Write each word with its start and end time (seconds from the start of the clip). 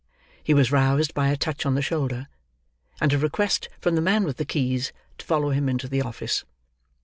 He 0.43 0.55
was 0.55 0.71
roused 0.71 1.13
by 1.13 1.27
a 1.27 1.37
touch 1.37 1.63
on 1.63 1.75
the 1.75 1.83
shoulder, 1.83 2.27
and 2.99 3.13
a 3.13 3.19
request 3.19 3.69
from 3.79 3.93
the 3.93 4.01
man 4.01 4.23
with 4.23 4.37
the 4.37 4.45
keys 4.45 4.91
to 5.19 5.25
follow 5.27 5.51
him 5.51 5.69
into 5.69 5.87
the 5.87 6.01
office. 6.01 6.43